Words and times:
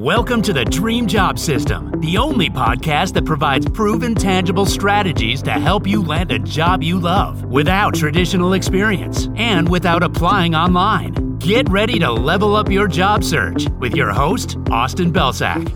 Welcome 0.00 0.40
to 0.42 0.54
the 0.54 0.64
Dream 0.64 1.06
Job 1.06 1.38
System, 1.38 1.92
the 2.00 2.16
only 2.16 2.48
podcast 2.48 3.12
that 3.12 3.26
provides 3.26 3.68
proven, 3.68 4.14
tangible 4.14 4.64
strategies 4.64 5.42
to 5.42 5.50
help 5.50 5.86
you 5.86 6.02
land 6.02 6.32
a 6.32 6.38
job 6.38 6.82
you 6.82 6.98
love 6.98 7.44
without 7.44 7.94
traditional 7.94 8.54
experience 8.54 9.28
and 9.36 9.68
without 9.68 10.02
applying 10.02 10.54
online. 10.54 11.36
Get 11.36 11.68
ready 11.68 11.98
to 11.98 12.10
level 12.10 12.56
up 12.56 12.70
your 12.70 12.88
job 12.88 13.22
search 13.22 13.68
with 13.78 13.94
your 13.94 14.10
host, 14.10 14.56
Austin 14.70 15.12
Belcak. 15.12 15.68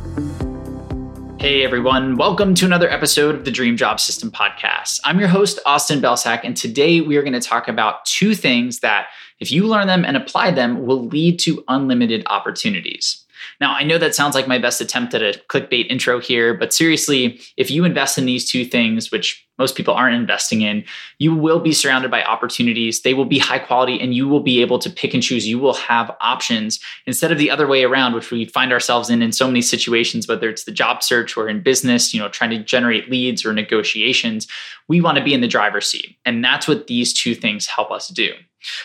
Hey 1.38 1.62
everyone, 1.62 2.16
welcome 2.16 2.54
to 2.54 2.64
another 2.64 2.88
episode 2.88 3.34
of 3.34 3.44
the 3.44 3.50
Dream 3.50 3.76
Job 3.76 4.00
System 4.00 4.30
podcast. 4.30 5.00
I'm 5.04 5.18
your 5.18 5.28
host, 5.28 5.58
Austin 5.66 6.00
Belcak, 6.00 6.40
and 6.44 6.56
today 6.56 7.02
we 7.02 7.18
are 7.18 7.22
going 7.22 7.34
to 7.34 7.40
talk 7.40 7.68
about 7.68 8.06
two 8.06 8.34
things 8.34 8.80
that, 8.80 9.08
if 9.38 9.52
you 9.52 9.66
learn 9.66 9.86
them 9.86 10.02
and 10.02 10.16
apply 10.16 10.52
them, 10.52 10.86
will 10.86 11.04
lead 11.08 11.38
to 11.40 11.62
unlimited 11.68 12.22
opportunities. 12.24 13.23
Now, 13.60 13.74
I 13.74 13.82
know 13.84 13.98
that 13.98 14.14
sounds 14.14 14.34
like 14.34 14.48
my 14.48 14.58
best 14.58 14.80
attempt 14.80 15.14
at 15.14 15.22
a 15.22 15.40
clickbait 15.48 15.90
intro 15.90 16.20
here, 16.20 16.54
but 16.54 16.72
seriously, 16.72 17.40
if 17.56 17.70
you 17.70 17.84
invest 17.84 18.18
in 18.18 18.26
these 18.26 18.50
two 18.50 18.64
things, 18.64 19.10
which 19.10 19.44
most 19.58 19.76
people 19.76 19.94
aren't 19.94 20.16
investing 20.16 20.62
in, 20.62 20.84
you 21.18 21.34
will 21.34 21.60
be 21.60 21.72
surrounded 21.72 22.10
by 22.10 22.24
opportunities. 22.24 23.02
They 23.02 23.14
will 23.14 23.24
be 23.24 23.38
high 23.38 23.60
quality 23.60 24.00
and 24.00 24.12
you 24.12 24.26
will 24.28 24.40
be 24.40 24.60
able 24.60 24.80
to 24.80 24.90
pick 24.90 25.14
and 25.14 25.22
choose. 25.22 25.46
You 25.46 25.60
will 25.60 25.74
have 25.74 26.14
options 26.20 26.80
instead 27.06 27.30
of 27.30 27.38
the 27.38 27.50
other 27.50 27.66
way 27.66 27.84
around, 27.84 28.14
which 28.14 28.32
we 28.32 28.46
find 28.46 28.72
ourselves 28.72 29.10
in 29.10 29.22
in 29.22 29.30
so 29.30 29.46
many 29.46 29.62
situations, 29.62 30.26
whether 30.26 30.48
it's 30.48 30.64
the 30.64 30.72
job 30.72 31.02
search 31.02 31.36
or 31.36 31.48
in 31.48 31.62
business, 31.62 32.12
you 32.12 32.20
know, 32.20 32.28
trying 32.28 32.50
to 32.50 32.58
generate 32.58 33.10
leads 33.10 33.44
or 33.44 33.52
negotiations. 33.52 34.48
We 34.88 35.00
want 35.00 35.18
to 35.18 35.24
be 35.24 35.34
in 35.34 35.40
the 35.40 35.48
driver's 35.48 35.86
seat. 35.86 36.16
And 36.24 36.44
that's 36.44 36.66
what 36.66 36.88
these 36.88 37.12
two 37.12 37.34
things 37.34 37.66
help 37.66 37.92
us 37.92 38.08
do. 38.08 38.32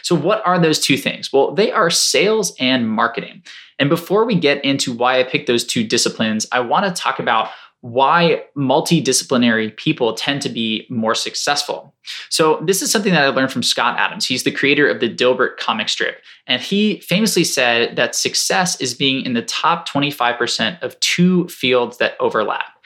So, 0.01 0.15
what 0.15 0.45
are 0.45 0.59
those 0.59 0.79
two 0.79 0.97
things? 0.97 1.31
Well, 1.31 1.53
they 1.53 1.71
are 1.71 1.89
sales 1.89 2.53
and 2.59 2.89
marketing. 2.89 3.43
And 3.79 3.89
before 3.89 4.25
we 4.25 4.35
get 4.35 4.63
into 4.63 4.93
why 4.93 5.19
I 5.19 5.23
picked 5.23 5.47
those 5.47 5.63
two 5.63 5.83
disciplines, 5.83 6.45
I 6.51 6.59
want 6.59 6.85
to 6.85 7.01
talk 7.01 7.19
about 7.19 7.49
why 7.81 8.43
multidisciplinary 8.57 9.75
people 9.77 10.13
tend 10.13 10.41
to 10.41 10.49
be 10.49 10.85
more 10.89 11.15
successful. 11.15 11.95
So, 12.29 12.61
this 12.65 12.81
is 12.81 12.91
something 12.91 13.13
that 13.13 13.23
I 13.23 13.29
learned 13.29 13.53
from 13.53 13.63
Scott 13.63 13.97
Adams. 13.97 14.25
He's 14.25 14.43
the 14.43 14.51
creator 14.51 14.89
of 14.89 14.99
the 14.99 15.13
Dilbert 15.13 15.57
comic 15.57 15.87
strip. 15.87 16.21
And 16.45 16.61
he 16.61 16.99
famously 16.99 17.45
said 17.45 17.95
that 17.95 18.15
success 18.15 18.79
is 18.81 18.93
being 18.93 19.25
in 19.25 19.33
the 19.33 19.41
top 19.41 19.87
25% 19.87 20.81
of 20.81 20.99
two 20.99 21.47
fields 21.47 21.97
that 21.99 22.17
overlap. 22.19 22.78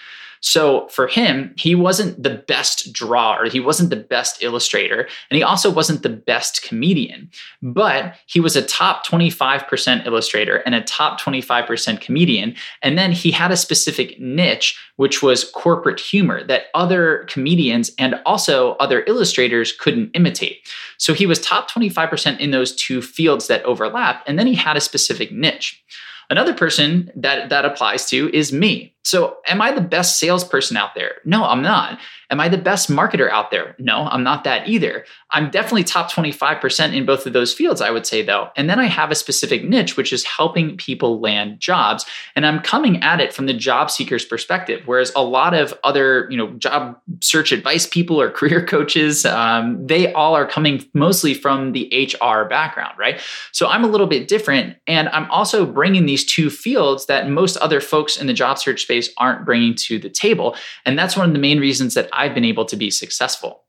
So 0.46 0.90
for 0.90 1.08
him, 1.08 1.54
he 1.58 1.74
wasn't 1.74 2.22
the 2.22 2.44
best 2.48 2.92
drawer, 2.92 3.46
he 3.46 3.62
wasn't 3.62 3.90
the 3.92 3.96
best 3.96 4.44
illustrator, 4.44 5.08
and 5.30 5.38
he 5.38 5.42
also 5.42 5.72
wasn't 5.72 6.04
the 6.04 6.10
best 6.10 6.62
comedian, 6.64 7.32
but 7.62 8.16
he 8.26 8.42
was 8.42 8.58
a 8.58 8.62
top 8.62 9.08
25% 9.08 10.06
illustrator 10.06 10.58
and 10.58 10.76
a 10.76 10.82
top 10.82 11.20
25% 11.22 12.02
comedian. 12.02 12.56
And 12.82 12.98
then 12.98 13.14
he 13.14 13.32
had 13.32 13.54
a 13.54 13.58
specific 13.58 14.20
niche, 14.20 14.78
which 14.98 15.24
was 15.24 15.50
corporate 15.50 16.02
humor 16.02 16.44
that 16.44 16.66
other 16.76 17.26
comedians 17.30 17.92
and 17.98 18.16
also 18.26 18.74
other 18.82 19.06
illustrators 19.08 19.72
couldn't 19.72 20.12
imitate. 20.14 20.68
So 20.98 21.14
he 21.14 21.26
was 21.26 21.40
top 21.40 21.72
25% 21.72 22.40
in 22.40 22.52
those 22.52 22.76
two 22.76 23.02
fields 23.02 23.48
that 23.48 23.64
overlap, 23.64 24.26
and 24.28 24.38
then 24.38 24.48
he 24.48 24.56
had 24.56 24.76
a 24.76 24.82
specific 24.82 25.32
niche. 25.32 25.82
Another 26.30 26.54
person 26.54 27.12
that 27.16 27.48
that 27.48 27.64
applies 27.64 28.10
to 28.10 28.30
is 28.34 28.52
me. 28.52 28.93
So, 29.04 29.38
am 29.48 29.62
I 29.62 29.72
the 29.72 29.82
best 29.82 30.20
salesperson 30.20 30.78
out 30.78 30.96
there? 30.96 31.16
No, 31.26 31.44
I'm 31.44 31.62
not. 31.62 32.00
Am 32.34 32.40
I 32.40 32.50
the 32.50 32.58
best 32.58 32.90
marketer 32.90 33.30
out 33.30 33.52
there? 33.52 33.76
No, 33.78 34.08
I'm 34.08 34.24
not 34.24 34.44
that 34.46 34.68
either. 34.68 35.06
I'm 35.30 35.52
definitely 35.52 35.84
top 35.84 36.12
25% 36.12 36.96
in 36.96 37.06
both 37.06 37.28
of 37.28 37.34
those 37.34 37.54
fields, 37.54 37.82
I 37.82 37.92
would 37.92 38.08
say, 38.08 38.24
though. 38.24 38.50
And 38.56 38.70
then 38.70 38.80
I 38.80 38.86
have 38.86 39.12
a 39.12 39.16
specific 39.16 39.64
niche, 39.64 39.98
which 39.98 40.14
is 40.14 40.24
helping 40.24 40.78
people 40.78 41.20
land 41.20 41.60
jobs. 41.60 42.06
And 42.36 42.46
I'm 42.46 42.60
coming 42.62 43.04
at 43.04 43.20
it 43.20 43.34
from 43.34 43.46
the 43.46 43.54
job 43.54 43.92
seeker's 43.92 44.26
perspective, 44.26 44.82
whereas 44.86 45.12
a 45.16 45.24
lot 45.24 45.54
of 45.54 45.78
other, 45.84 46.28
you 46.32 46.38
know, 46.38 46.54
job 46.54 47.00
search 47.22 47.52
advice 47.52 47.86
people 47.86 48.20
or 48.20 48.32
career 48.44 48.66
coaches, 48.66 49.26
um, 49.26 49.86
they 49.86 50.12
all 50.14 50.36
are 50.36 50.48
coming 50.48 50.84
mostly 50.94 51.34
from 51.34 51.74
the 51.74 51.88
HR 51.92 52.46
background, 52.46 52.98
right? 52.98 53.22
So 53.52 53.68
I'm 53.68 53.84
a 53.84 53.88
little 53.88 54.08
bit 54.08 54.28
different. 54.28 54.78
And 54.88 55.10
I'm 55.10 55.30
also 55.30 55.66
bringing 55.66 56.06
these 56.06 56.26
two 56.26 56.50
fields 56.50 57.06
that 57.08 57.30
most 57.30 57.58
other 57.58 57.82
folks 57.82 58.18
in 58.18 58.28
the 58.28 58.34
job 58.34 58.58
search 58.58 58.82
space 58.82 58.93
space 58.94 59.14
aren't 59.18 59.46
bringing 59.46 59.76
to 59.76 60.00
the 60.00 60.10
table. 60.10 60.56
And 60.86 60.98
that's 60.98 61.18
one 61.18 61.28
of 61.28 61.34
the 61.34 61.40
main 61.40 61.60
reasons 61.60 61.94
that 61.96 62.10
I've 62.14 62.34
been 62.34 62.46
able 62.46 62.66
to 62.66 62.76
be 62.76 62.92
successful. 62.92 63.62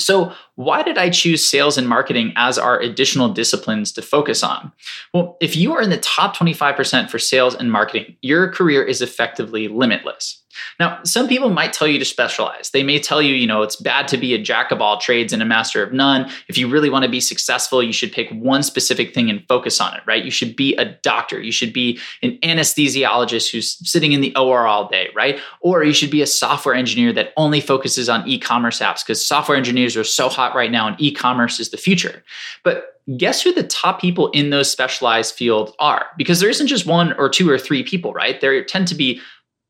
So, 0.00 0.32
why 0.54 0.84
did 0.84 0.96
I 0.96 1.10
choose 1.10 1.44
sales 1.44 1.76
and 1.76 1.88
marketing 1.88 2.32
as 2.36 2.56
our 2.56 2.78
additional 2.78 3.30
disciplines 3.30 3.90
to 3.92 4.02
focus 4.02 4.44
on? 4.44 4.70
Well, 5.12 5.36
if 5.40 5.56
you 5.56 5.74
are 5.74 5.82
in 5.82 5.90
the 5.90 5.98
top 5.98 6.36
25% 6.36 7.10
for 7.10 7.18
sales 7.18 7.56
and 7.56 7.72
marketing, 7.72 8.14
your 8.22 8.48
career 8.52 8.84
is 8.84 9.02
effectively 9.02 9.66
limitless. 9.66 10.40
Now, 10.80 11.00
some 11.04 11.28
people 11.28 11.50
might 11.50 11.72
tell 11.72 11.86
you 11.86 11.98
to 11.98 12.04
specialize. 12.04 12.70
They 12.70 12.82
may 12.82 12.98
tell 12.98 13.20
you, 13.20 13.34
you 13.34 13.46
know, 13.46 13.62
it's 13.62 13.76
bad 13.76 14.08
to 14.08 14.16
be 14.16 14.34
a 14.34 14.38
jack 14.38 14.70
of 14.70 14.80
all 14.80 14.98
trades 14.98 15.32
and 15.32 15.42
a 15.42 15.46
master 15.46 15.82
of 15.82 15.92
none. 15.92 16.30
If 16.48 16.56
you 16.56 16.68
really 16.68 16.90
want 16.90 17.04
to 17.04 17.10
be 17.10 17.20
successful, 17.20 17.82
you 17.82 17.92
should 17.92 18.12
pick 18.12 18.30
one 18.30 18.62
specific 18.62 19.14
thing 19.14 19.28
and 19.30 19.46
focus 19.48 19.80
on 19.80 19.94
it, 19.94 20.02
right? 20.06 20.24
You 20.24 20.30
should 20.30 20.56
be 20.56 20.74
a 20.76 20.84
doctor. 20.84 21.40
You 21.40 21.52
should 21.52 21.72
be 21.72 21.98
an 22.22 22.38
anesthesiologist 22.42 23.50
who's 23.50 23.78
sitting 23.88 24.12
in 24.12 24.20
the 24.20 24.34
OR 24.36 24.66
all 24.66 24.88
day, 24.88 25.08
right? 25.14 25.38
Or 25.60 25.84
you 25.84 25.92
should 25.92 26.10
be 26.10 26.22
a 26.22 26.26
software 26.26 26.74
engineer 26.74 27.12
that 27.12 27.32
only 27.36 27.60
focuses 27.60 28.08
on 28.08 28.26
e 28.26 28.38
commerce 28.38 28.80
apps 28.80 29.04
because 29.04 29.24
software 29.24 29.56
engineers 29.56 29.96
are 29.96 30.04
so 30.04 30.28
hot 30.28 30.54
right 30.54 30.70
now 30.70 30.86
and 30.88 31.00
e 31.00 31.12
commerce 31.12 31.60
is 31.60 31.70
the 31.70 31.76
future. 31.76 32.22
But 32.64 32.98
guess 33.16 33.40
who 33.40 33.52
the 33.52 33.62
top 33.62 34.00
people 34.00 34.30
in 34.32 34.50
those 34.50 34.70
specialized 34.70 35.34
fields 35.34 35.72
are? 35.78 36.06
Because 36.18 36.40
there 36.40 36.50
isn't 36.50 36.66
just 36.66 36.86
one 36.86 37.14
or 37.14 37.28
two 37.28 37.48
or 37.48 37.58
three 37.58 37.82
people, 37.82 38.12
right? 38.12 38.40
There 38.40 38.62
tend 38.64 38.88
to 38.88 38.94
be 38.94 39.20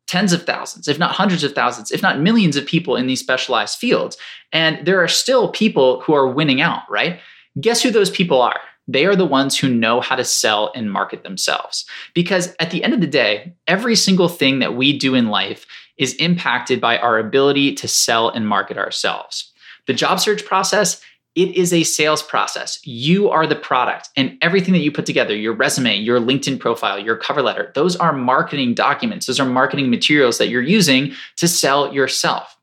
tens 0.09 0.33
of 0.33 0.45
thousands, 0.45 0.89
if 0.89 0.99
not 0.99 1.13
hundreds 1.13 1.45
of 1.45 1.55
thousands, 1.55 1.93
if 1.93 2.03
not 2.03 2.19
millions 2.19 2.57
of 2.57 2.67
people 2.67 2.97
in 2.97 3.07
these 3.07 3.21
specialized 3.21 3.79
fields. 3.79 4.17
And 4.53 4.85
there 4.87 5.03
are 5.03 5.09
still 5.09 5.51
people 5.51 6.01
who 6.01 6.15
are 6.15 6.27
winning 6.27 6.61
out, 6.61 6.83
right? 6.91 7.21
Guess 7.61 7.83
who 7.83 7.91
those 7.91 8.11
people 8.11 8.41
are? 8.41 8.59
They 8.89 9.05
are 9.05 9.15
the 9.15 9.27
ones 9.27 9.59
who 9.59 9.69
know 9.69 10.01
how 10.01 10.17
to 10.17 10.25
sell 10.25 10.73
and 10.75 10.91
market 10.91 11.23
themselves. 11.23 11.85
Because 12.15 12.57
at 12.59 12.71
the 12.71 12.83
end 12.83 12.95
of 12.95 13.03
the 13.03 13.07
day, 13.07 13.55
every 13.67 13.95
single 13.95 14.29
thing 14.29 14.61
that 14.61 14.75
we 14.75 14.99
do 14.99 15.15
in 15.15 15.29
life 15.29 15.67
is 15.99 16.15
impacted 16.15 16.81
by 16.81 16.97
our 16.97 17.19
ability 17.19 17.75
to 17.75 17.87
sell 17.89 18.31
and 18.31 18.49
market 18.49 18.79
ourselves. 18.79 19.53
The 19.87 19.95
job 19.95 20.21
search 20.21 20.45
process 20.45 21.03
it 21.35 21.55
is 21.55 21.73
a 21.73 21.85
sales 21.85 22.23
process. 22.23 22.81
You 22.85 23.29
are 23.31 23.47
the 23.47 23.57
product, 23.57 24.11
and 24.17 24.37
everything 24.43 24.75
that 24.75 24.81
you 24.81 24.91
put 24.91 25.07
together 25.07 25.37
your 25.37 25.53
resume, 25.53 25.97
your 25.97 26.21
LinkedIn 26.21 26.59
profile, 26.59 26.99
your 26.99 27.17
cover 27.17 27.43
letter 27.43 27.71
those 27.75 27.97
are 27.97 28.13
marketing 28.13 28.75
documents. 28.75 29.27
Those 29.27 29.41
are 29.41 29.47
marketing 29.47 29.91
materials 29.91 30.39
that 30.39 30.49
you're 30.49 30.63
using 30.63 31.13
to 31.37 31.47
sell 31.47 31.93
yourself. 31.93 32.57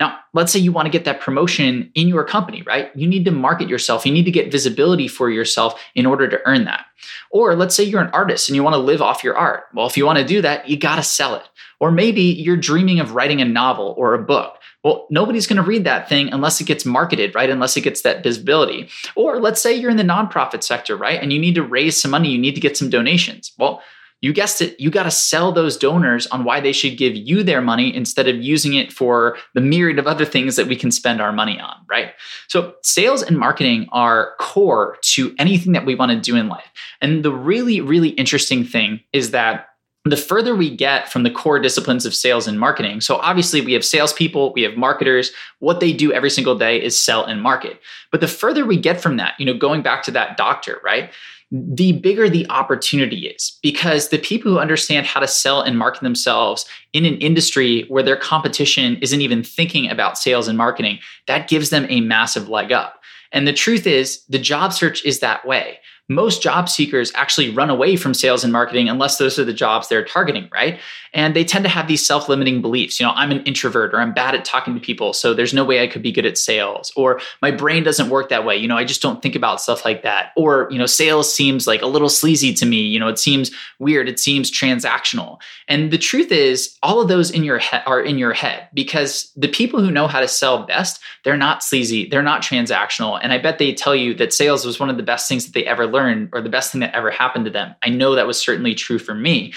Now, 0.00 0.18
let's 0.32 0.50
say 0.50 0.58
you 0.58 0.72
want 0.72 0.86
to 0.86 0.90
get 0.90 1.04
that 1.04 1.20
promotion 1.20 1.90
in 1.94 2.08
your 2.08 2.24
company, 2.24 2.62
right? 2.62 2.90
You 2.96 3.06
need 3.06 3.26
to 3.26 3.30
market 3.30 3.68
yourself. 3.68 4.06
You 4.06 4.12
need 4.12 4.24
to 4.24 4.30
get 4.30 4.50
visibility 4.50 5.06
for 5.06 5.28
yourself 5.28 5.78
in 5.94 6.06
order 6.06 6.26
to 6.26 6.40
earn 6.46 6.64
that. 6.64 6.86
Or 7.30 7.54
let's 7.54 7.74
say 7.74 7.84
you're 7.84 8.00
an 8.00 8.10
artist 8.14 8.48
and 8.48 8.56
you 8.56 8.62
want 8.62 8.74
to 8.74 8.80
live 8.80 9.02
off 9.02 9.22
your 9.22 9.36
art. 9.36 9.64
Well, 9.74 9.86
if 9.86 9.98
you 9.98 10.06
want 10.06 10.18
to 10.18 10.24
do 10.24 10.40
that, 10.40 10.68
you 10.68 10.78
got 10.78 10.96
to 10.96 11.02
sell 11.02 11.34
it. 11.34 11.42
Or 11.80 11.90
maybe 11.90 12.22
you're 12.22 12.56
dreaming 12.56 12.98
of 12.98 13.14
writing 13.14 13.42
a 13.42 13.44
novel 13.44 13.94
or 13.98 14.14
a 14.14 14.22
book. 14.22 14.56
Well, 14.82 15.06
nobody's 15.10 15.46
going 15.46 15.58
to 15.58 15.68
read 15.68 15.84
that 15.84 16.08
thing 16.08 16.32
unless 16.32 16.60
it 16.60 16.66
gets 16.66 16.86
marketed, 16.86 17.34
right? 17.34 17.50
Unless 17.50 17.76
it 17.76 17.82
gets 17.82 18.02
that 18.02 18.22
visibility. 18.22 18.88
Or 19.14 19.38
let's 19.38 19.60
say 19.60 19.74
you're 19.74 19.90
in 19.90 19.98
the 19.98 20.02
nonprofit 20.02 20.62
sector, 20.62 20.96
right? 20.96 21.20
And 21.20 21.32
you 21.32 21.38
need 21.38 21.54
to 21.56 21.62
raise 21.62 22.00
some 22.00 22.10
money, 22.10 22.30
you 22.30 22.38
need 22.38 22.54
to 22.54 22.60
get 22.60 22.76
some 22.76 22.88
donations. 22.88 23.52
Well, 23.58 23.82
you 24.22 24.34
guessed 24.34 24.60
it, 24.60 24.78
you 24.78 24.90
got 24.90 25.04
to 25.04 25.10
sell 25.10 25.50
those 25.50 25.76
donors 25.76 26.26
on 26.26 26.44
why 26.44 26.60
they 26.60 26.72
should 26.72 26.98
give 26.98 27.16
you 27.16 27.42
their 27.42 27.62
money 27.62 27.94
instead 27.94 28.28
of 28.28 28.36
using 28.36 28.74
it 28.74 28.92
for 28.92 29.38
the 29.54 29.62
myriad 29.62 29.98
of 29.98 30.06
other 30.06 30.26
things 30.26 30.56
that 30.56 30.66
we 30.66 30.76
can 30.76 30.90
spend 30.90 31.22
our 31.22 31.32
money 31.32 31.58
on, 31.58 31.74
right? 31.88 32.12
So, 32.48 32.74
sales 32.82 33.22
and 33.22 33.38
marketing 33.38 33.88
are 33.92 34.34
core 34.38 34.98
to 35.02 35.34
anything 35.38 35.72
that 35.72 35.86
we 35.86 35.94
want 35.94 36.12
to 36.12 36.20
do 36.20 36.36
in 36.36 36.48
life. 36.48 36.70
And 37.00 37.22
the 37.24 37.32
really, 37.32 37.80
really 37.80 38.10
interesting 38.10 38.62
thing 38.64 39.00
is 39.12 39.30
that 39.30 39.69
the 40.04 40.16
further 40.16 40.54
we 40.54 40.74
get 40.74 41.12
from 41.12 41.24
the 41.24 41.30
core 41.30 41.58
disciplines 41.58 42.06
of 42.06 42.14
sales 42.14 42.46
and 42.46 42.58
marketing, 42.58 43.02
so 43.02 43.16
obviously 43.16 43.60
we 43.60 43.74
have 43.74 43.84
salespeople, 43.84 44.52
we 44.54 44.62
have 44.62 44.76
marketers. 44.76 45.30
What 45.58 45.80
they 45.80 45.92
do 45.92 46.12
every 46.12 46.30
single 46.30 46.56
day 46.56 46.82
is 46.82 46.98
sell 46.98 47.24
and 47.24 47.42
market. 47.42 47.80
But 48.10 48.22
the 48.22 48.28
further 48.28 48.64
we 48.64 48.78
get 48.78 49.00
from 49.00 49.18
that, 49.18 49.34
you 49.38 49.44
know, 49.44 49.52
going 49.52 49.82
back 49.82 50.02
to 50.04 50.10
that 50.12 50.38
doctor, 50.38 50.80
right? 50.82 51.12
The 51.52 51.92
bigger 51.92 52.30
the 52.30 52.48
opportunity 52.48 53.26
is 53.26 53.58
because 53.62 54.08
the 54.08 54.18
people 54.18 54.52
who 54.52 54.58
understand 54.58 55.06
how 55.06 55.20
to 55.20 55.28
sell 55.28 55.60
and 55.60 55.76
market 55.76 56.02
themselves 56.02 56.64
in 56.92 57.04
an 57.04 57.16
industry 57.16 57.84
where 57.88 58.04
their 58.04 58.16
competition 58.16 58.96
isn't 59.02 59.20
even 59.20 59.42
thinking 59.42 59.90
about 59.90 60.16
sales 60.16 60.48
and 60.48 60.56
marketing, 60.56 61.00
that 61.26 61.48
gives 61.48 61.70
them 61.70 61.86
a 61.90 62.00
massive 62.00 62.48
leg 62.48 62.72
up. 62.72 63.02
And 63.32 63.46
the 63.46 63.52
truth 63.52 63.86
is, 63.86 64.24
the 64.28 64.38
job 64.38 64.72
search 64.72 65.04
is 65.04 65.20
that 65.20 65.44
way 65.44 65.80
most 66.10 66.42
job 66.42 66.68
seekers 66.68 67.12
actually 67.14 67.50
run 67.50 67.70
away 67.70 67.94
from 67.94 68.14
sales 68.14 68.42
and 68.42 68.52
marketing 68.52 68.88
unless 68.88 69.16
those 69.16 69.38
are 69.38 69.44
the 69.44 69.52
jobs 69.52 69.86
they're 69.88 70.04
targeting, 70.04 70.48
right? 70.52 70.80
And 71.12 71.36
they 71.36 71.44
tend 71.44 71.64
to 71.64 71.68
have 71.68 71.86
these 71.86 72.04
self 72.04 72.28
limiting 72.28 72.60
beliefs. 72.60 72.98
You 72.98 73.06
know, 73.06 73.12
I'm 73.14 73.30
an 73.30 73.44
introvert 73.44 73.94
or 73.94 74.00
I'm 74.00 74.12
bad 74.12 74.34
at 74.34 74.44
talking 74.44 74.74
to 74.74 74.80
people. 74.80 75.12
So 75.12 75.34
there's 75.34 75.54
no 75.54 75.64
way 75.64 75.82
I 75.82 75.86
could 75.86 76.02
be 76.02 76.10
good 76.10 76.26
at 76.26 76.36
sales. 76.36 76.92
Or 76.96 77.20
my 77.40 77.52
brain 77.52 77.84
doesn't 77.84 78.10
work 78.10 78.28
that 78.28 78.44
way. 78.44 78.56
You 78.56 78.66
know, 78.66 78.76
I 78.76 78.84
just 78.84 79.00
don't 79.00 79.22
think 79.22 79.36
about 79.36 79.60
stuff 79.60 79.84
like 79.84 80.02
that. 80.02 80.32
Or, 80.36 80.68
you 80.70 80.78
know, 80.78 80.86
sales 80.86 81.32
seems 81.32 81.68
like 81.68 81.80
a 81.80 81.86
little 81.86 82.08
sleazy 82.08 82.52
to 82.54 82.66
me. 82.66 82.78
You 82.78 82.98
know, 82.98 83.08
it 83.08 83.18
seems 83.20 83.52
weird. 83.78 84.08
It 84.08 84.18
seems 84.18 84.50
transactional. 84.50 85.40
And 85.68 85.92
the 85.92 85.98
truth 85.98 86.32
is, 86.32 86.76
all 86.82 87.00
of 87.00 87.08
those 87.08 87.30
in 87.30 87.44
your 87.44 87.58
head 87.58 87.82
are 87.86 88.00
in 88.00 88.18
your 88.18 88.32
head 88.32 88.68
because 88.74 89.32
the 89.36 89.48
people 89.48 89.80
who 89.80 89.92
know 89.92 90.08
how 90.08 90.20
to 90.20 90.28
sell 90.28 90.66
best, 90.66 91.00
they're 91.24 91.36
not 91.36 91.62
sleazy, 91.62 92.08
they're 92.08 92.22
not 92.22 92.42
transactional. 92.42 93.18
And 93.22 93.32
I 93.32 93.38
bet 93.38 93.58
they 93.58 93.72
tell 93.72 93.94
you 93.94 94.14
that 94.14 94.32
sales 94.32 94.64
was 94.64 94.80
one 94.80 94.90
of 94.90 94.96
the 94.96 95.02
best 95.02 95.28
things 95.28 95.44
that 95.44 95.54
they 95.54 95.64
ever 95.64 95.86
or 96.32 96.40
the 96.40 96.48
best 96.48 96.72
thing 96.72 96.80
that 96.80 96.94
ever 96.94 97.10
happened 97.10 97.44
to 97.44 97.50
them. 97.50 97.74
I 97.82 97.88
know 97.88 98.14
that 98.14 98.26
was 98.26 98.40
certainly 98.40 98.74
true 98.74 98.98
for 98.98 99.14
me. 99.14 99.52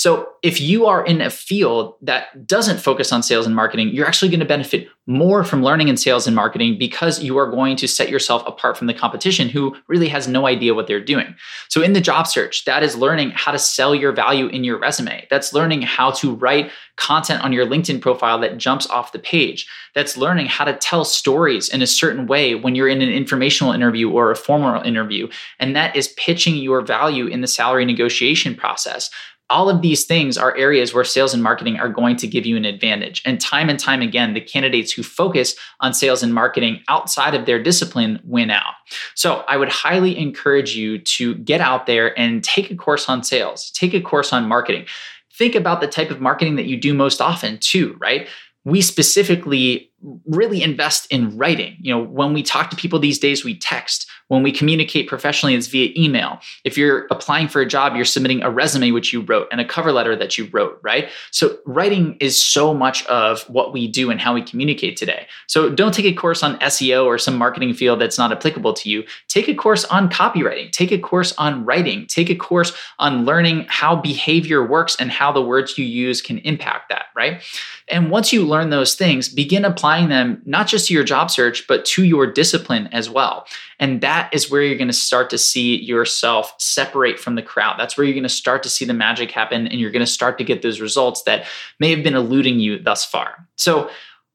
So, 0.00 0.30
if 0.42 0.62
you 0.62 0.86
are 0.86 1.04
in 1.04 1.20
a 1.20 1.28
field 1.28 1.96
that 2.00 2.46
doesn't 2.46 2.80
focus 2.80 3.12
on 3.12 3.22
sales 3.22 3.44
and 3.44 3.54
marketing, 3.54 3.90
you're 3.90 4.06
actually 4.06 4.30
going 4.30 4.40
to 4.40 4.46
benefit 4.46 4.88
more 5.06 5.44
from 5.44 5.62
learning 5.62 5.88
in 5.88 5.98
sales 5.98 6.26
and 6.26 6.34
marketing 6.34 6.78
because 6.78 7.22
you 7.22 7.36
are 7.36 7.50
going 7.50 7.76
to 7.76 7.86
set 7.86 8.08
yourself 8.08 8.42
apart 8.46 8.78
from 8.78 8.86
the 8.86 8.94
competition 8.94 9.50
who 9.50 9.76
really 9.88 10.08
has 10.08 10.26
no 10.26 10.46
idea 10.46 10.72
what 10.72 10.86
they're 10.86 11.04
doing. 11.04 11.34
So, 11.68 11.82
in 11.82 11.92
the 11.92 12.00
job 12.00 12.26
search, 12.26 12.64
that 12.64 12.82
is 12.82 12.96
learning 12.96 13.32
how 13.34 13.52
to 13.52 13.58
sell 13.58 13.94
your 13.94 14.12
value 14.12 14.46
in 14.46 14.64
your 14.64 14.78
resume. 14.78 15.26
That's 15.28 15.52
learning 15.52 15.82
how 15.82 16.12
to 16.12 16.34
write 16.34 16.70
content 16.96 17.44
on 17.44 17.52
your 17.52 17.66
LinkedIn 17.66 18.00
profile 18.00 18.38
that 18.38 18.56
jumps 18.56 18.88
off 18.88 19.12
the 19.12 19.18
page. 19.18 19.66
That's 19.94 20.16
learning 20.16 20.46
how 20.46 20.64
to 20.64 20.78
tell 20.78 21.04
stories 21.04 21.68
in 21.68 21.82
a 21.82 21.86
certain 21.86 22.26
way 22.26 22.54
when 22.54 22.74
you're 22.74 22.88
in 22.88 23.02
an 23.02 23.10
informational 23.10 23.74
interview 23.74 24.10
or 24.10 24.30
a 24.30 24.36
formal 24.36 24.80
interview. 24.80 25.28
And 25.58 25.76
that 25.76 25.94
is 25.94 26.08
pitching 26.16 26.56
your 26.56 26.80
value 26.80 27.26
in 27.26 27.42
the 27.42 27.46
salary 27.46 27.84
negotiation 27.84 28.54
process 28.54 29.10
all 29.50 29.68
of 29.68 29.82
these 29.82 30.04
things 30.04 30.38
are 30.38 30.56
areas 30.56 30.94
where 30.94 31.04
sales 31.04 31.34
and 31.34 31.42
marketing 31.42 31.78
are 31.78 31.88
going 31.88 32.16
to 32.16 32.26
give 32.26 32.46
you 32.46 32.56
an 32.56 32.64
advantage. 32.64 33.20
And 33.26 33.40
time 33.40 33.68
and 33.68 33.78
time 33.78 34.00
again, 34.00 34.32
the 34.32 34.40
candidates 34.40 34.92
who 34.92 35.02
focus 35.02 35.56
on 35.80 35.92
sales 35.92 36.22
and 36.22 36.32
marketing 36.32 36.80
outside 36.88 37.34
of 37.34 37.46
their 37.46 37.62
discipline 37.62 38.20
win 38.24 38.50
out. 38.50 38.74
So 39.14 39.44
I 39.48 39.56
would 39.56 39.68
highly 39.68 40.16
encourage 40.16 40.76
you 40.76 40.98
to 40.98 41.34
get 41.34 41.60
out 41.60 41.86
there 41.86 42.18
and 42.18 42.42
take 42.42 42.70
a 42.70 42.76
course 42.76 43.08
on 43.08 43.22
sales, 43.24 43.70
take 43.72 43.92
a 43.92 44.00
course 44.00 44.32
on 44.32 44.46
marketing. 44.48 44.86
Think 45.34 45.54
about 45.54 45.80
the 45.80 45.88
type 45.88 46.10
of 46.10 46.20
marketing 46.20 46.56
that 46.56 46.66
you 46.66 46.76
do 46.76 46.94
most 46.94 47.20
often, 47.20 47.58
too, 47.58 47.96
right? 47.98 48.28
We 48.64 48.82
specifically 48.82 49.89
really 50.26 50.62
invest 50.62 51.06
in 51.10 51.36
writing. 51.36 51.76
You 51.80 51.94
know, 51.94 52.02
when 52.02 52.32
we 52.32 52.42
talk 52.42 52.70
to 52.70 52.76
people 52.76 52.98
these 52.98 53.18
days, 53.18 53.44
we 53.44 53.56
text. 53.56 54.08
When 54.28 54.44
we 54.44 54.52
communicate 54.52 55.08
professionally, 55.08 55.56
it's 55.56 55.66
via 55.66 55.92
email. 55.96 56.38
If 56.64 56.78
you're 56.78 57.06
applying 57.10 57.48
for 57.48 57.60
a 57.60 57.66
job, 57.66 57.96
you're 57.96 58.04
submitting 58.04 58.42
a 58.42 58.50
resume 58.50 58.92
which 58.92 59.12
you 59.12 59.22
wrote 59.22 59.48
and 59.50 59.60
a 59.60 59.64
cover 59.64 59.90
letter 59.90 60.14
that 60.14 60.38
you 60.38 60.48
wrote, 60.52 60.78
right? 60.82 61.08
So 61.32 61.58
writing 61.66 62.16
is 62.20 62.40
so 62.40 62.72
much 62.72 63.04
of 63.06 63.42
what 63.50 63.72
we 63.72 63.88
do 63.88 64.08
and 64.08 64.20
how 64.20 64.32
we 64.32 64.42
communicate 64.42 64.96
today. 64.96 65.26
So 65.48 65.68
don't 65.68 65.92
take 65.92 66.06
a 66.06 66.12
course 66.12 66.44
on 66.44 66.60
SEO 66.60 67.06
or 67.06 67.18
some 67.18 67.36
marketing 67.36 67.74
field 67.74 68.00
that's 68.00 68.18
not 68.18 68.30
applicable 68.30 68.72
to 68.74 68.88
you. 68.88 69.04
Take 69.26 69.48
a 69.48 69.54
course 69.54 69.84
on 69.86 70.08
copywriting, 70.08 70.70
take 70.70 70.92
a 70.92 70.98
course 70.98 71.34
on 71.36 71.64
writing, 71.64 72.06
take 72.06 72.30
a 72.30 72.36
course 72.36 72.72
on 73.00 73.24
learning 73.24 73.66
how 73.68 73.96
behavior 73.96 74.64
works 74.64 74.94
and 75.00 75.10
how 75.10 75.32
the 75.32 75.42
words 75.42 75.76
you 75.76 75.84
use 75.84 76.22
can 76.22 76.38
impact 76.38 76.88
that, 76.90 77.06
right? 77.16 77.42
And 77.88 78.12
once 78.12 78.32
you 78.32 78.46
learn 78.46 78.70
those 78.70 78.94
things, 78.94 79.28
begin 79.28 79.64
applying 79.64 79.89
applying 79.90 80.08
them 80.08 80.40
not 80.44 80.68
just 80.68 80.86
to 80.86 80.94
your 80.94 81.02
job 81.02 81.32
search, 81.32 81.66
but 81.66 81.84
to 81.84 82.04
your 82.04 82.24
discipline 82.24 82.88
as 82.92 83.10
well. 83.10 83.44
And 83.80 84.00
that 84.02 84.32
is 84.32 84.48
where 84.48 84.62
you're 84.62 84.78
going 84.78 84.86
to 84.86 84.92
start 84.92 85.30
to 85.30 85.38
see 85.38 85.82
yourself 85.82 86.54
separate 86.58 87.18
from 87.18 87.34
the 87.34 87.42
crowd. 87.42 87.74
That's 87.76 87.96
where 87.96 88.04
you're 88.06 88.14
going 88.14 88.22
to 88.22 88.28
start 88.28 88.62
to 88.62 88.68
see 88.68 88.84
the 88.84 88.94
magic 88.94 89.32
happen 89.32 89.66
and 89.66 89.80
you're 89.80 89.90
going 89.90 90.06
to 90.06 90.06
start 90.06 90.38
to 90.38 90.44
get 90.44 90.62
those 90.62 90.80
results 90.80 91.22
that 91.24 91.44
may 91.80 91.90
have 91.90 92.04
been 92.04 92.14
eluding 92.14 92.60
you 92.60 92.78
thus 92.78 93.04
far. 93.04 93.48
So, 93.56 93.90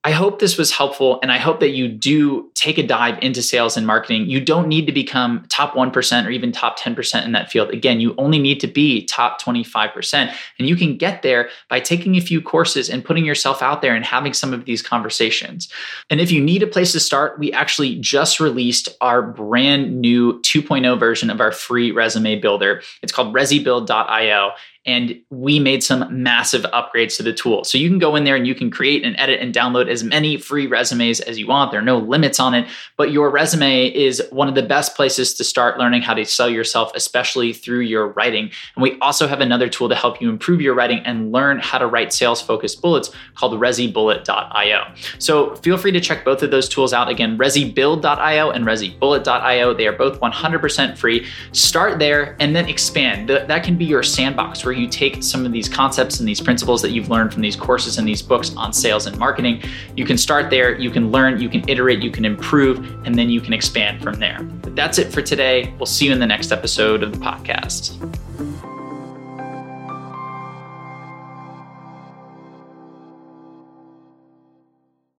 I 0.05 0.11
hope 0.11 0.37
this 0.37 0.55
was 0.55 0.71
helpful 0.71 1.17
and 1.23 1.31
I 1.31 1.39
hope 1.39 1.59
that 1.61 1.71
you 1.71 1.87
do 1.87 2.51
take 2.53 2.77
a 2.77 2.85
dive 2.85 3.17
into 3.23 3.41
sales 3.41 3.75
and 3.75 3.87
marketing. 3.87 4.29
You 4.29 4.39
don't 4.39 4.67
need 4.67 4.85
to 4.85 4.91
become 4.91 5.47
top 5.49 5.73
1% 5.73 6.25
or 6.25 6.29
even 6.29 6.51
top 6.51 6.77
10% 6.77 7.25
in 7.25 7.31
that 7.31 7.49
field. 7.49 7.71
Again, 7.71 7.99
you 7.99 8.13
only 8.19 8.37
need 8.37 8.59
to 8.59 8.67
be 8.67 9.03
top 9.07 9.41
25%. 9.41 10.31
And 10.59 10.69
you 10.69 10.75
can 10.75 10.95
get 10.97 11.23
there 11.23 11.49
by 11.69 11.79
taking 11.79 12.17
a 12.17 12.21
few 12.21 12.39
courses 12.39 12.87
and 12.87 13.03
putting 13.03 13.25
yourself 13.25 13.63
out 13.63 13.81
there 13.81 13.95
and 13.95 14.05
having 14.05 14.33
some 14.33 14.53
of 14.53 14.65
these 14.65 14.83
conversations. 14.83 15.73
And 16.11 16.21
if 16.21 16.31
you 16.31 16.39
need 16.39 16.61
a 16.61 16.67
place 16.67 16.91
to 16.91 16.99
start, 16.99 17.39
we 17.39 17.51
actually 17.51 17.95
just 17.95 18.39
released 18.39 18.89
our 19.01 19.23
brand 19.23 19.99
new 19.99 20.39
2.0 20.41 20.99
version 20.99 21.31
of 21.31 21.41
our 21.41 21.51
free 21.51 21.89
resume 21.89 22.39
builder. 22.39 22.83
It's 23.01 23.11
called 23.11 23.33
ResyBuild.io 23.33 24.51
and 24.85 25.19
we 25.29 25.59
made 25.59 25.83
some 25.83 26.23
massive 26.23 26.63
upgrades 26.73 27.17
to 27.17 27.23
the 27.23 27.33
tool. 27.33 27.63
So 27.63 27.77
you 27.77 27.89
can 27.89 27.97
go 27.97 28.15
in 28.15 28.23
there 28.23 28.35
and 28.35 28.45
you 28.45 28.53
can 28.53 28.69
create 28.69 29.03
and 29.03 29.15
edit 29.19 29.41
and 29.41 29.53
download 29.53 29.89
as 29.89 30.03
many 30.03 30.37
free 30.37 30.67
resumes 30.67 31.19
as 31.21 31.39
you 31.39 31.47
want. 31.47 31.71
There 31.71 31.79
are 31.79 31.83
no 31.83 31.97
limits 31.97 32.39
on 32.39 32.53
it, 32.53 32.67
but 32.95 33.11
your 33.11 33.29
resume 33.31 33.87
is 33.87 34.21
one 34.31 34.47
of 34.47 34.53
the 34.55 34.61
best 34.61 34.95
places 34.95 35.33
to 35.35 35.43
start 35.43 35.79
learning 35.79 36.03
how 36.03 36.13
to 36.13 36.23
sell 36.23 36.49
yourself, 36.49 36.91
especially 36.93 37.51
through 37.51 37.79
your 37.79 38.09
writing. 38.09 38.51
And 38.75 38.83
we 38.83 38.99
also 38.99 39.27
have 39.27 39.41
another 39.41 39.67
tool 39.67 39.89
to 39.89 39.95
help 39.95 40.21
you 40.21 40.29
improve 40.29 40.61
your 40.61 40.75
writing 40.75 40.99
and 40.99 41.31
learn 41.31 41.59
how 41.59 41.79
to 41.79 41.87
write 41.87 42.13
sales 42.13 42.41
focused 42.41 42.81
bullets 42.81 43.09
called 43.33 43.59
ResyBullet.io. 43.59 44.93
So 45.17 45.55
feel 45.57 45.77
free 45.77 45.91
to 45.93 45.99
check 45.99 46.23
both 46.23 46.43
of 46.43 46.51
those 46.51 46.69
tools 46.69 46.93
out. 46.93 47.09
Again, 47.09 47.37
ResyBuild.io 47.37 48.51
and 48.51 48.65
ResyBullet.io. 48.65 49.73
They 49.73 49.87
are 49.87 49.93
both 49.93 50.19
100% 50.19 50.97
free. 50.97 51.25
Start 51.53 51.97
there 51.97 52.35
and 52.39 52.55
then 52.55 52.69
expand. 52.69 53.29
That 53.29 53.63
can 53.63 53.77
be 53.77 53.85
your 53.85 54.03
sandbox 54.03 54.63
where 54.63 54.74
you 54.77 54.87
take 54.87 55.23
some 55.23 55.45
of 55.45 55.51
these 55.51 55.69
concepts 55.69 56.19
and 56.19 56.27
these 56.27 56.41
principles 56.41 56.81
that 56.81 56.91
you've 56.91 57.09
learned 57.09 57.33
from 57.33 57.41
these 57.41 57.55
courses 57.55 57.97
and 57.97 58.07
these 58.07 58.21
books 58.21 58.55
on 58.55 58.73
sales 58.73 59.05
and 59.05 59.17
marketing. 59.17 59.61
You 59.95 60.05
can 60.05 60.17
start 60.17 60.49
there, 60.49 60.79
you 60.79 60.89
can 60.89 61.11
learn, 61.11 61.39
you 61.39 61.49
can 61.49 61.67
iterate, 61.69 62.01
you 62.01 62.11
can 62.11 62.25
improve, 62.25 62.79
and 63.05 63.15
then 63.15 63.29
you 63.29 63.41
can 63.41 63.53
expand 63.53 64.01
from 64.01 64.15
there. 64.15 64.41
But 64.61 64.75
that's 64.75 64.97
it 64.97 65.11
for 65.11 65.21
today. 65.21 65.73
We'll 65.77 65.85
see 65.85 66.07
you 66.07 66.11
in 66.11 66.19
the 66.19 66.27
next 66.27 66.51
episode 66.51 67.03
of 67.03 67.11
the 67.11 67.19
podcast. 67.19 68.24